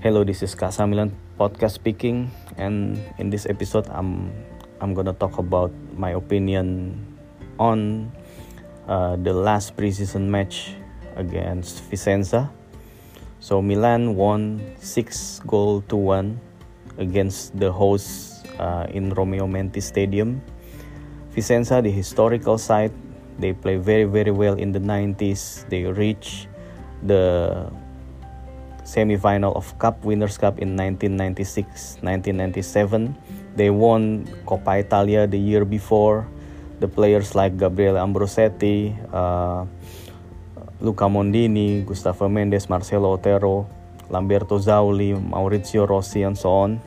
[0.00, 4.32] Hello, this is Kasamilan podcast speaking, and in this episode, I'm
[4.80, 6.96] I'm gonna talk about my opinion
[7.60, 8.08] on
[8.88, 10.72] uh, the last preseason match
[11.20, 12.48] against Vicenza.
[13.44, 16.40] So Milan won six goal to one
[16.96, 20.40] against the hosts uh, in Romeo Menti Stadium.
[21.36, 22.96] Vicenza, the historical side,
[23.36, 25.68] they play very very well in the 90s.
[25.68, 26.48] They reach
[27.04, 27.68] the
[28.90, 33.14] semi-final of Cup Winners' Cup in 1996, 1997.
[33.54, 36.26] They won Coppa Italia the year before.
[36.82, 39.62] The players like Gabriele Ambrosetti, uh,
[40.80, 43.68] Luca Mondini, Gustavo Mendes, Marcelo Otero,
[44.10, 46.80] Lamberto Zauli, Maurizio Rossi, and so on.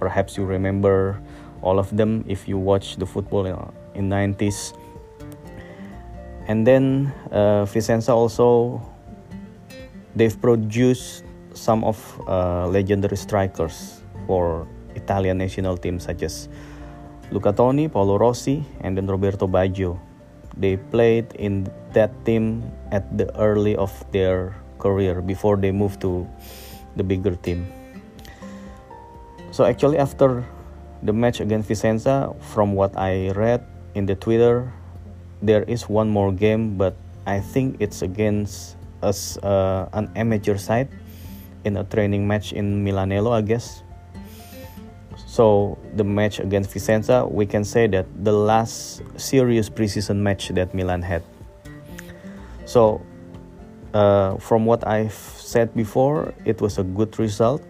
[0.00, 1.20] Perhaps you remember
[1.60, 3.56] all of them if you watch the football in,
[3.94, 4.72] in 90s.
[6.46, 8.80] And then uh, Vicenza also
[10.14, 11.23] they've produced
[11.54, 11.96] some of
[12.28, 16.48] uh, legendary strikers for Italian national teams such as
[17.30, 19.98] Luca Toni, Paolo Rossi, and then Roberto Baggio.
[20.56, 26.28] They played in that team at the early of their career before they moved to
[26.96, 27.66] the bigger team.
[29.50, 30.44] So actually after
[31.02, 34.70] the match against Vicenza, from what I read in the Twitter,
[35.42, 36.94] there is one more game, but
[37.26, 40.88] I think it's against us uh, an amateur side
[41.64, 43.82] in a training match in Milanello, I guess.
[45.26, 50.74] So the match against Vicenza, we can say that the last serious preseason match that
[50.74, 51.24] Milan had.
[52.66, 53.02] So
[53.92, 57.62] uh, from what I've said before, it was a good result,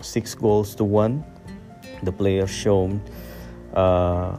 [0.00, 1.24] six goals to one.
[2.02, 3.00] The players showed
[3.72, 4.36] uh,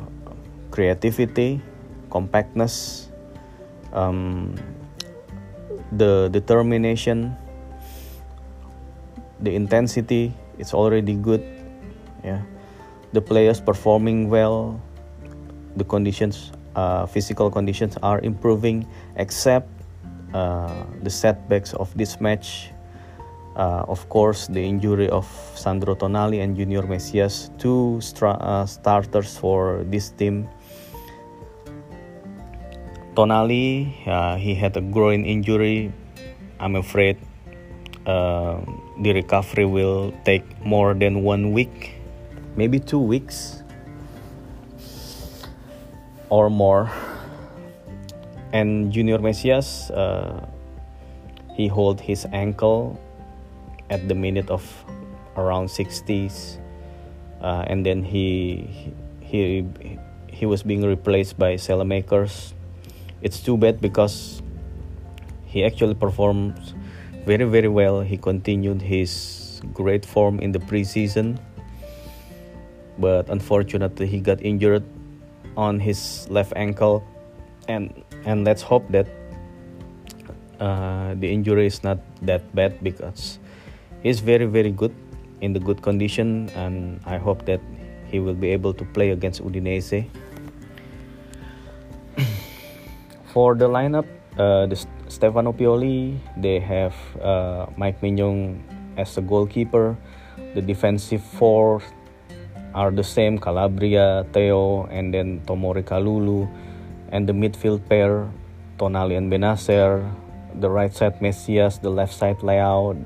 [0.69, 1.61] creativity,
[2.11, 3.09] compactness,
[3.93, 4.53] um,
[5.93, 7.35] the determination
[9.41, 11.43] the intensity it's already good
[12.23, 12.41] yeah.
[13.13, 14.81] The players performing well
[15.75, 19.69] the conditions uh, physical conditions are improving except
[20.33, 22.71] uh, the setbacks of this match.
[23.55, 29.81] Uh, of course the injury of Sandro Tonali and Junior Messias two uh, starters for
[29.89, 30.47] this team.
[33.15, 35.91] Tonali uh, he had a groin injury
[36.59, 37.17] I'm afraid.
[38.05, 38.61] Uh,
[39.01, 41.95] the recovery will take more than one week,
[42.55, 43.63] maybe two weeks
[46.29, 46.89] or more.
[48.53, 50.45] And Junior Messias, uh,
[51.53, 52.99] he hold his ankle
[53.89, 54.63] at the minute of
[55.35, 56.57] around 60s,
[57.41, 59.67] uh, and then he he
[60.27, 62.53] he was being replaced by Saelemaekers.
[63.21, 64.41] It's too bad because
[65.45, 66.73] he actually performs
[67.27, 67.99] very very well.
[67.99, 71.35] He continued his great form in the preseason,
[72.97, 74.87] but unfortunately he got injured
[75.59, 77.03] on his left ankle,
[77.67, 77.91] and
[78.23, 79.11] and let's hope that
[80.63, 83.43] uh, the injury is not that bad because
[83.99, 84.95] he's very very good
[85.43, 87.59] in the good condition, and I hope that
[88.07, 90.07] he will be able to play against Udinese.
[93.35, 94.07] For the lineup,
[94.39, 94.79] uh, the
[95.17, 98.61] Stefano Pioli, they have uh, Mike Mignon
[99.01, 99.97] as a goalkeeper.
[100.53, 101.81] The defensive four
[102.75, 106.45] are the same Calabria, Theo, and then Tomori Kalulu.
[107.09, 108.29] And the midfield pair,
[108.77, 110.05] Tonali and Benacer.
[110.61, 111.79] The right side, Messias.
[111.79, 113.03] The left side, Leao.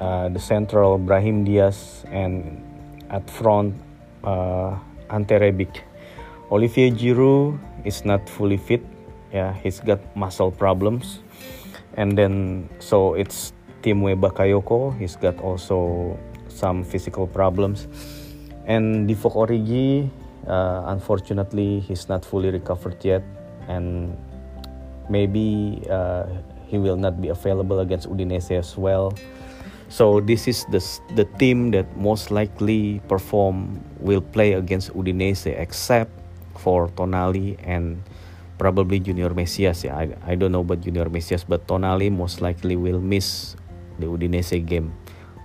[0.00, 2.02] Uh, the central, Brahim Diaz.
[2.10, 2.66] And
[3.10, 3.78] at front,
[4.24, 4.74] uh,
[5.08, 5.86] Ante Rebic.
[6.50, 8.82] Olivier Giroud is not fully fit
[9.32, 11.20] yeah he's got muscle problems
[11.98, 16.14] and then so it's Tiémoué Bakayoko he's got also
[16.48, 17.86] some physical problems.
[18.66, 20.08] And Divock Origi
[20.46, 23.22] uh, unfortunately he's not fully recovered yet.
[23.66, 24.16] And
[25.10, 26.24] maybe uh,
[26.66, 29.12] he will not be available against Udinese as well.
[29.88, 30.84] So this is the
[31.16, 36.12] the team that most likely perform will play against Udinese except
[36.60, 37.96] for Tonali and
[38.58, 39.94] probably Junior Messias ya.
[39.94, 43.56] I, I don't know about Junior Messias, but Tonali most likely will miss
[43.98, 44.92] the Udinese game,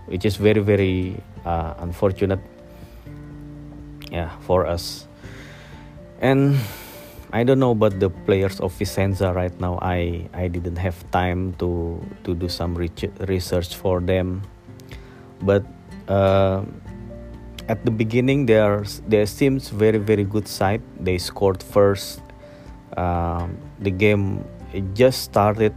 [0.10, 2.42] which is very very uh, unfortunate.
[4.12, 5.08] Yeah, for us.
[6.20, 6.58] And
[7.34, 9.78] I don't know about the players of Vicenza right now.
[9.82, 12.74] I I didn't have time to to do some
[13.30, 14.42] research for them,
[15.40, 15.64] but.
[16.04, 16.68] Uh,
[17.70, 20.84] at the beginning, there there seems very very good side.
[21.00, 22.23] They scored first
[22.98, 24.44] um, the game
[24.94, 25.74] just started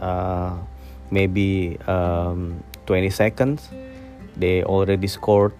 [0.00, 0.56] uh,
[1.10, 3.68] maybe um, 20 seconds
[4.38, 5.54] they already scored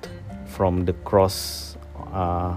[0.47, 1.77] from the cross
[2.15, 2.57] uh,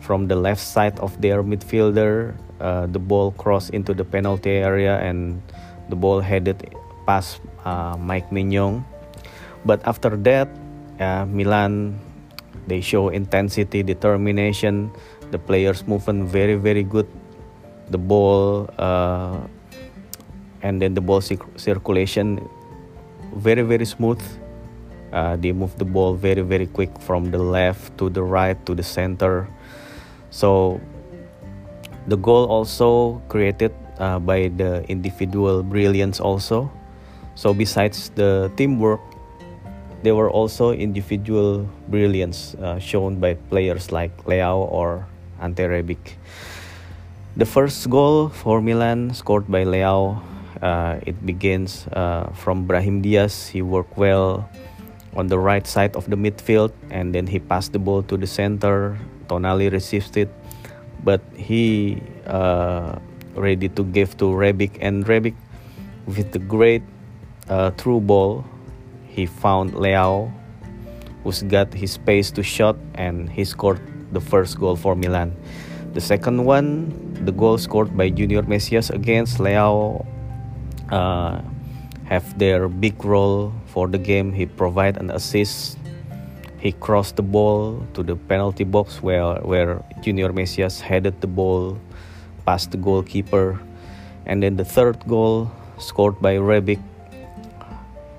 [0.00, 2.36] from the left side of their midfielder.
[2.60, 5.42] Uh, the ball crossed into the penalty area and
[5.88, 6.72] the ball headed
[7.06, 8.84] past uh, Mike Maignan.
[9.64, 10.48] But after that,
[11.00, 11.98] uh, Milan
[12.66, 14.92] they show intensity, determination.
[15.30, 17.08] The players movement very very good.
[17.90, 19.40] The ball uh,
[20.62, 22.42] and then the ball circulation
[23.36, 24.20] very very smooth.
[25.12, 28.74] Uh, they move the ball very very quick from the left to the right to
[28.74, 29.48] the center.
[30.30, 30.80] So
[32.06, 36.70] the goal also created uh, by the individual brilliance also.
[37.34, 39.00] So besides the teamwork
[40.02, 45.06] there were also individual brilliance uh, shown by players like Leao or
[45.40, 46.14] Ante Rebic.
[47.36, 50.16] The first goal for Milan scored by Leao
[50.62, 53.46] uh, it begins uh, from Brahim Diaz.
[53.46, 54.48] He worked well
[55.12, 58.26] on the right side of the midfield and then he passed the ball to the
[58.26, 58.96] center.
[59.28, 60.32] Tonali received it,
[61.04, 62.96] but he uh,
[63.34, 65.34] ready to give to Rebic and Rebic
[66.06, 66.82] with the great
[67.50, 68.46] uh, through ball.
[69.12, 70.32] He found Leao,
[71.22, 73.80] who's got his space to shot, and he scored
[74.12, 75.36] the first goal for Milan.
[75.96, 76.92] The second one,
[77.24, 80.04] the goal scored by Junior Messias against Leao
[80.92, 81.40] uh,
[82.04, 84.30] have their big role for the game.
[84.30, 85.78] He provide an assist.
[86.60, 91.80] He crossed the ball to the penalty box where where Junior Messias headed the ball
[92.44, 93.56] past the goalkeeper.
[94.28, 95.48] And then the third goal
[95.80, 96.76] scored by Rebic.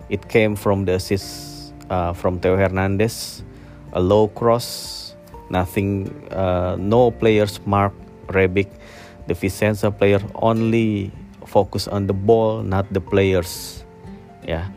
[0.09, 3.45] It came from the assist uh, from Theo Hernandez,
[3.93, 5.06] a low cross.
[5.49, 7.93] Nothing, uh, no players mark
[8.27, 8.67] Rebic.
[9.27, 11.11] The Vicenza player only
[11.45, 13.83] focus on the ball, not the players.
[14.47, 14.67] Yeah.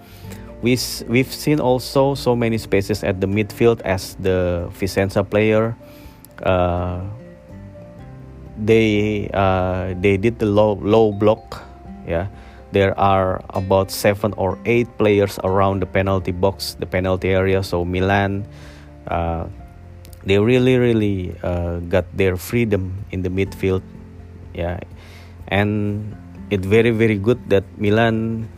[0.63, 0.79] We,
[1.09, 5.77] we've seen also so many spaces at the midfield as the Vicenza player.
[6.43, 7.01] Uh,
[8.61, 11.65] they uh, they did the low low block.
[12.07, 12.29] Yeah,
[12.73, 17.63] there are about seven or eight players around the penalty box, the penalty area.
[17.63, 18.47] So Milan,
[19.09, 19.47] uh,
[20.25, 23.83] they really really uh, got their freedom in the midfield.
[24.55, 24.81] Yeah,
[25.49, 26.15] and
[26.51, 28.49] it very very good that Milan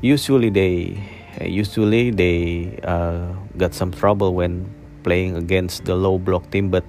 [0.00, 0.98] usually they
[1.40, 4.68] usually they uh, got some trouble when
[5.02, 6.84] playing against the low block team but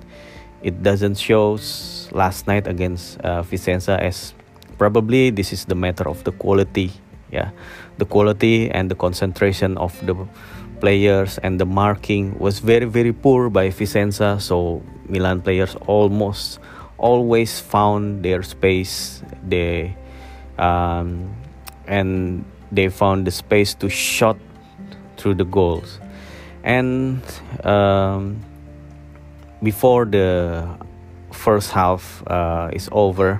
[0.63, 1.57] it doesn't show
[2.11, 4.33] last night against uh, Vicenza as
[4.77, 6.91] probably this is the matter of the quality.
[7.31, 7.51] Yeah.
[7.97, 10.15] The quality and the concentration of the
[10.83, 14.35] players and the marking was very very poor by Vicenza.
[14.44, 16.59] So Milan players almost
[17.00, 19.24] always found their space.
[19.47, 19.95] They
[20.59, 21.31] um,
[21.88, 24.35] and they found the space to shot
[25.15, 26.03] through the goals.
[26.68, 27.24] And
[27.63, 28.44] um,
[29.63, 30.68] before the
[31.31, 33.39] first half uh, is over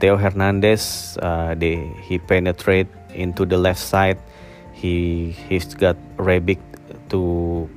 [0.00, 4.18] Theo Hernandez uh, they, he penetrate into the left side.
[4.72, 6.58] He he's got Rebic
[7.10, 7.68] to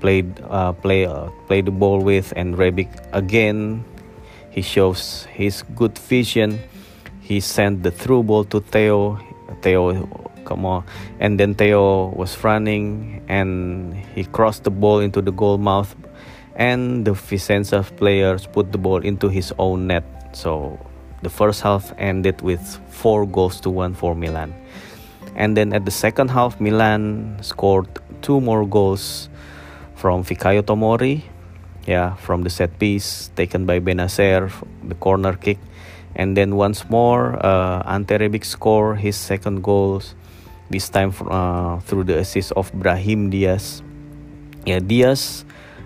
[0.00, 3.84] play uh, play uh, play the ball with and Rebic again
[4.50, 6.58] he shows his good vision
[7.28, 9.20] he sent the through ball to Theo.
[9.60, 10.08] Theo,
[10.46, 10.82] come on.
[11.20, 15.94] And then Theo was running and he crossed the ball into the goal mouth.
[16.56, 20.04] And the Vicenza players put the ball into his own net.
[20.32, 20.80] So
[21.20, 24.54] the first half ended with four goals to one for Milan.
[25.36, 27.88] And then at the second half, Milan scored
[28.22, 29.28] two more goals
[29.94, 31.22] from Fikayo Tomori,
[31.86, 34.52] yeah, from the set piece taken by Bennacer,
[34.86, 35.58] the corner kick,
[36.14, 40.14] and then once more uh, Ante Rebic score his second goals,
[40.70, 43.82] this time uh, through the assist of Brahim Diaz.
[44.66, 45.44] Yeah Diaz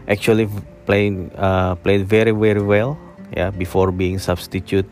[0.09, 0.49] actually
[0.87, 2.99] playing uh, played very very well
[3.37, 4.89] yeah before being substitute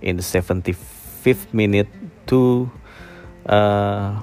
[0.00, 1.88] in the 75th minute
[2.26, 2.70] to
[3.46, 4.22] uh,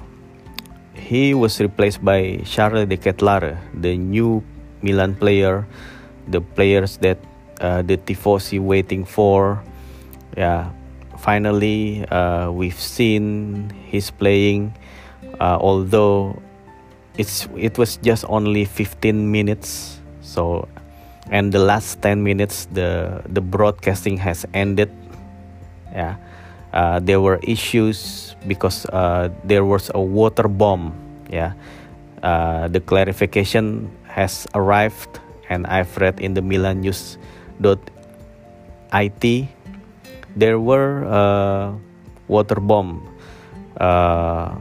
[1.10, 4.46] he was replaced by Charles de Ketelaere the new
[4.86, 5.66] Milan player
[6.30, 7.18] the players that
[7.60, 9.58] uh, the tifosi waiting for.
[10.38, 10.70] Yeah
[11.18, 14.72] finally uh, we've seen his playing
[15.42, 16.38] uh, although
[17.18, 20.70] it's it was just only 15 minutes so
[21.28, 24.94] and the last 10 minutes the the broadcasting has ended.
[25.92, 26.22] Yeah
[26.74, 30.94] uh, there were issues because uh, there was a water bomb
[31.30, 31.54] yeah
[32.24, 37.18] uh, the clarification has arrived and i've read in the milan news
[37.64, 37.80] it
[40.36, 41.74] there were uh,
[42.28, 43.02] water bomb
[43.80, 44.56] uh,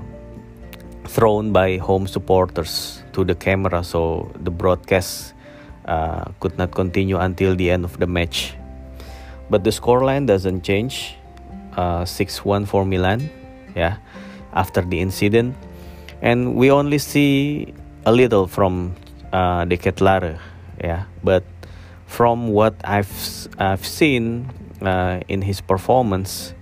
[1.05, 5.35] thrown by home supporters to the camera, so the broadcast
[5.87, 8.55] uh, could not continue until the end of the match.
[9.50, 11.17] But the scoreline doesn't change.
[11.78, 13.30] Uh, 6-1 for Milan.
[13.76, 14.02] Yeah,
[14.50, 15.54] after the incident,
[16.20, 17.73] and we only see
[18.04, 18.97] a little from
[19.32, 19.78] uh, De.
[20.82, 21.44] Yeah, but
[22.11, 23.14] from what I've
[23.62, 24.50] I've seen
[24.82, 26.52] uh, in his performance,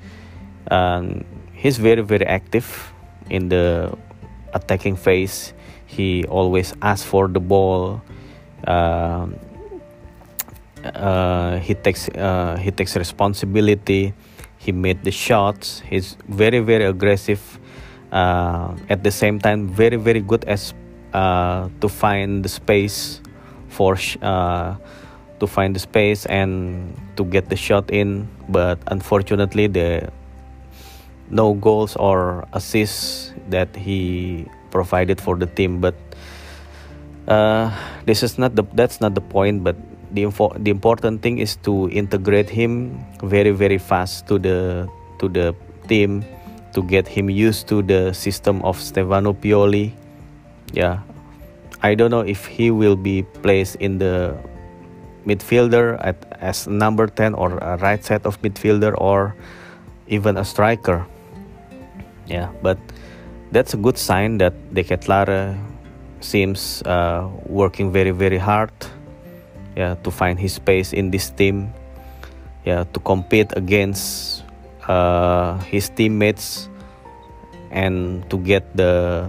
[0.70, 2.92] um, he's very very active
[3.30, 3.96] in the
[4.52, 5.54] attacking phase.
[5.86, 8.02] He always asks for the ball.
[8.68, 9.28] Uh,
[10.84, 14.12] uh, he takes uh, he takes responsibility.
[14.58, 15.80] He made the shots.
[15.86, 17.40] He's very very aggressive.
[18.12, 20.74] Uh, at the same time, very very good as
[21.12, 23.20] uh, to find the space
[23.68, 24.76] for uh,
[25.40, 28.28] to find the space and to get the shot in.
[28.48, 30.12] But unfortunately, the
[31.30, 35.80] no goals or assists that he provided for the team.
[35.80, 35.94] But
[37.28, 37.74] uh,
[38.06, 39.64] this is not the that's not the point.
[39.64, 39.76] But
[40.16, 44.88] the info, the important thing is to integrate him very very fast to the
[45.20, 45.54] to the
[45.86, 46.24] team
[46.72, 49.92] to get him used to the system of Stefano Pioli.
[50.72, 51.04] Yeah,
[51.82, 54.34] I don't know if he will be placed in the
[55.24, 59.36] midfielder at, as number 10 or a right side of midfielder or
[60.08, 61.06] even a striker.
[62.26, 62.78] Yeah, but
[63.52, 65.56] that's a good sign that De Ketelaere
[66.20, 68.72] seems uh, working very very hard
[69.76, 71.70] yeah to find his space in this team.
[72.64, 74.42] Yeah to compete against
[74.88, 76.68] uh, his teammates
[77.70, 79.28] and to get the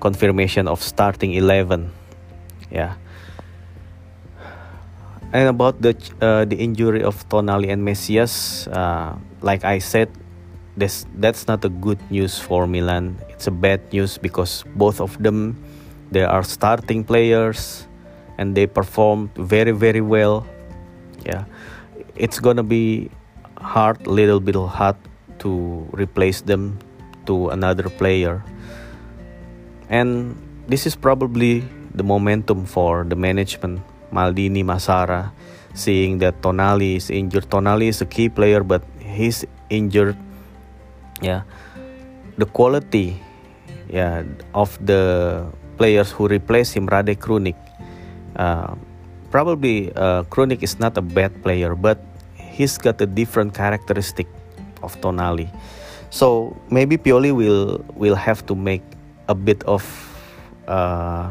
[0.00, 1.88] confirmation of starting 11
[2.70, 2.94] yeah.
[5.32, 10.08] And about the uh, the injury of Tonali and Messias uh, like I said
[10.76, 13.18] this that's not a good news for Milan.
[13.28, 15.56] It's a bad news because both of them
[16.12, 17.88] they are starting players
[18.38, 20.46] and they performed very very well.
[21.24, 21.44] Yeah.
[22.14, 23.10] It's gonna be
[23.58, 24.96] hard little bit hard
[25.40, 26.78] to replace them
[27.26, 28.44] to another player.
[29.88, 30.36] And
[30.68, 31.64] this is probably
[31.94, 33.80] the momentum for the management.
[34.12, 35.32] Maldini Massara
[35.74, 37.50] seeing that Tonali is injured.
[37.50, 40.16] Tonali is a key player but he's injured.
[41.20, 41.42] Yeah.
[42.38, 43.20] The quality
[43.88, 44.24] yeah
[44.54, 47.54] of the players who replace him Rade Krunic
[49.30, 51.98] probably uh, Krunic is not a bad player but
[52.34, 54.26] he's got a different characteristic
[54.82, 55.48] of Tonali.
[56.10, 58.82] So maybe Pioli will will have to make
[59.28, 59.84] a bit of
[60.68, 61.28] uh,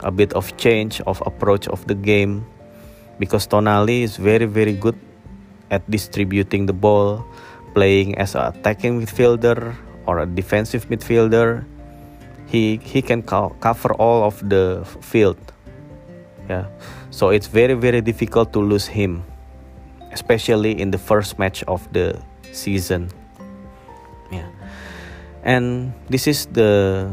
[0.00, 2.42] a bit of change of approach of the game
[3.18, 4.98] because Tonali is very very good
[5.70, 7.24] at distributing the ball
[7.74, 9.74] playing as an attacking midfielder
[10.06, 11.64] or a defensive midfielder.
[12.46, 15.38] He he can co cover all of the field
[16.48, 16.66] yeah.
[17.10, 19.24] So it's very very difficult to lose him
[20.16, 22.16] especially in the first match of the
[22.48, 23.12] season.
[24.32, 24.48] Yeah.
[25.44, 27.12] And this is the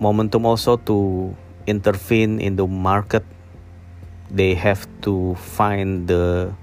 [0.00, 1.36] momentum also to
[1.68, 3.22] intervene in the market.
[4.32, 6.56] They have to find the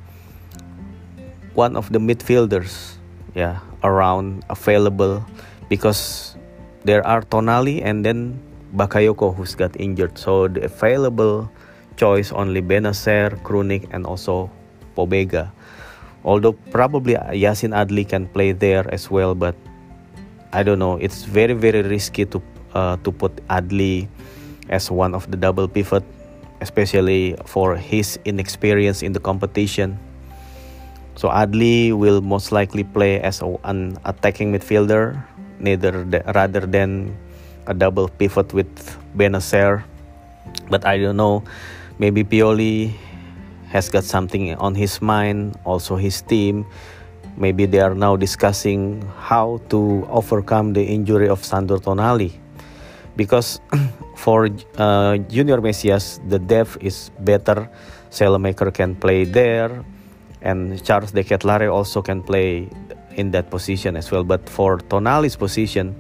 [1.54, 2.98] one of the midfielders
[3.38, 5.22] yeah around available
[5.70, 6.34] because
[6.82, 8.42] there are Tonali and then
[8.74, 10.18] Bakayoko who's got injured.
[10.18, 11.52] So the available
[12.00, 14.48] choice only Bennacer, Krunic, and also
[14.96, 15.52] Pobega.
[16.24, 19.56] Although probably Yasin Adli can play there as well, but
[20.56, 20.96] I don't know.
[20.96, 22.40] It's very very risky to
[22.72, 24.08] uh, to put Adli
[24.72, 26.04] as one of the double pivot,
[26.64, 30.00] especially for his inexperience in the competition.
[31.20, 35.20] So Adli will most likely play as an attacking midfielder
[35.60, 37.12] neither rather than
[37.68, 38.72] a double pivot with
[39.16, 39.84] Bennacer.
[40.72, 41.44] But I don't know,
[42.00, 42.96] maybe Pioli
[43.70, 46.66] has got something on his mind, also his team.
[47.38, 52.34] Maybe they are now discussing how to overcome the injury of Sandro Tonali.
[53.16, 53.62] Because
[54.16, 57.70] for uh, Junior Messias, the depth is better.
[58.10, 59.86] Saelemaekers can play there,
[60.42, 62.68] and Charles De Ketelaere also can play
[63.16, 64.24] in that position as well.
[64.24, 65.96] But for Tonali's position,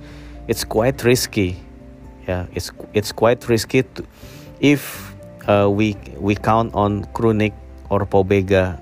[0.47, 1.57] it's quite risky.
[2.27, 4.03] Yeah, it's it's quite risky to,
[4.59, 5.08] if
[5.49, 7.51] uh, we we count on Krunic
[7.89, 8.77] or Pobega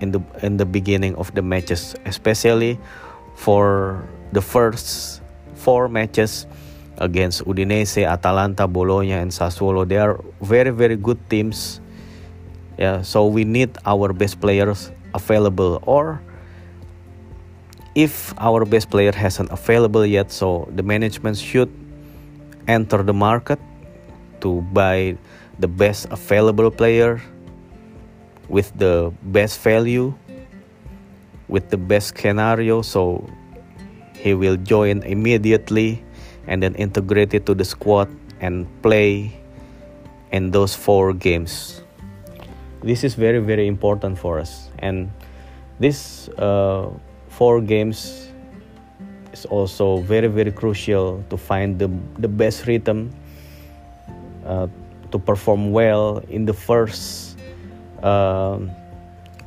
[0.00, 2.80] in the in the beginning of the matches, especially
[3.36, 5.20] for the first
[5.54, 6.48] four matches
[6.96, 9.86] against Udinese, Atalanta, Bologna, and Sassuolo.
[9.86, 11.84] They are very very good teams.
[12.80, 16.22] Yeah, so we need our best players available or
[17.98, 21.66] if our best player hasn't available yet so the management should
[22.68, 23.58] enter the market
[24.38, 25.18] to buy
[25.58, 27.20] the best available player
[28.48, 30.14] with the best value
[31.48, 33.24] with the best scenario so
[34.14, 36.02] he will join immediately
[36.46, 38.08] and then integrate it to the squad
[38.40, 39.32] and play
[40.32, 41.82] in those four games.
[42.82, 44.70] This is very very important for us.
[44.78, 45.10] And
[45.78, 46.90] this uh,
[47.28, 48.28] four games
[49.32, 51.88] is also very very crucial to find the,
[52.18, 53.14] the best rhythm
[54.44, 54.66] uh,
[55.10, 57.38] to perform well in the first
[58.02, 58.58] uh,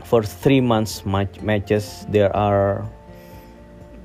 [0.03, 2.06] first three months match matches.
[2.10, 2.86] There are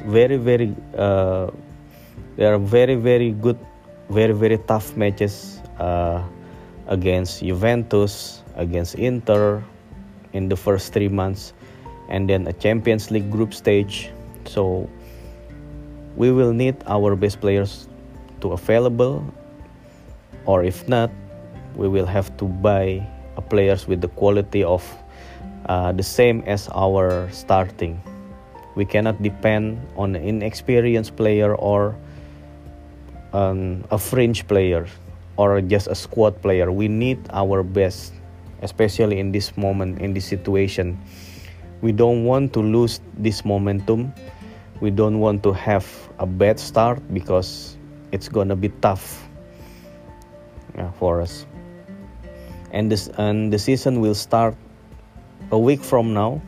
[0.05, 1.51] very very uh,
[2.37, 3.59] there are very very good
[4.11, 6.23] very very tough matches uh,
[6.87, 9.63] against Juventus against Inter
[10.33, 11.53] in the first three months
[12.09, 14.11] and then a Champions League group stage.
[14.47, 14.89] So
[16.17, 17.89] we will need our best players
[18.41, 19.25] to available
[20.47, 21.11] or if not
[21.77, 23.07] we will have to buy
[23.49, 24.83] players with the quality of
[25.69, 28.01] uh, the same as our starting.
[28.75, 31.97] We cannot depend on an inexperienced player or
[33.33, 34.87] um, a fringe player
[35.37, 36.73] or just a squad player.
[36.73, 38.13] We need our best
[38.63, 40.99] especially in this moment in this situation.
[41.83, 44.15] We don't want to lose this momentum.
[44.81, 45.87] We don't want to have
[46.19, 47.77] a bad start because
[48.13, 49.29] it's gonna be tough
[50.75, 51.45] yeah, for us
[52.71, 54.57] and this and the season will start
[55.51, 56.41] a week from now.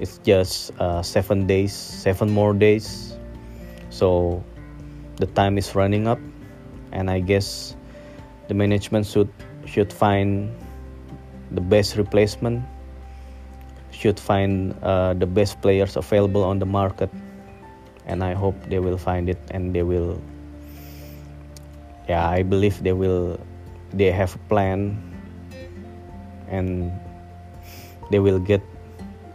[0.00, 3.16] It's just uh, seven days seven more days.
[3.90, 4.42] So
[5.16, 6.20] the time is running up.
[6.92, 7.76] And i guess
[8.48, 9.28] the management should
[9.66, 10.48] should find
[11.52, 12.64] the best replacement.
[13.90, 17.10] Should find uh, the best players available on the market.
[18.06, 20.16] And i hope they will find it and they will
[22.08, 23.36] yeah i believe they will
[23.92, 24.96] they have a plan
[26.50, 26.92] and
[28.10, 28.62] they will get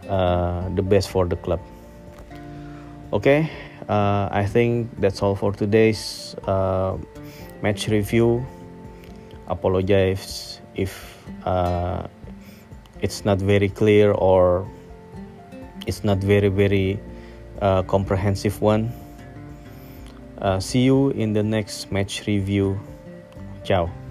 [0.08, 1.60] uh, the best for the club.
[3.12, 3.50] Okay
[3.88, 6.96] uh, i think that's all for today's uh,
[7.62, 8.44] match review.
[9.48, 12.06] Apologize if uh,
[13.00, 14.68] it's not very clear or
[15.86, 17.00] it's not very very
[17.60, 18.92] uh, comprehensive one.
[20.40, 22.78] Uh, see you in the next match review.
[23.64, 24.03] Ciao